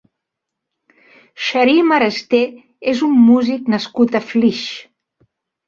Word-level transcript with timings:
Xarim 1.47 1.93
Aresté 1.99 2.41
és 2.95 3.05
un 3.11 3.15
músic 3.29 3.71
nascut 3.77 4.21
a 4.21 4.25
Flix. 4.33 4.67